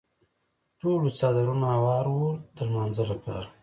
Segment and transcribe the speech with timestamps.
[0.79, 3.47] ټولو څادرونه هوار وو د لمانځه لپاره.